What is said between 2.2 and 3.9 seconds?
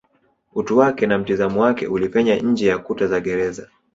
nje ya kuta za gereza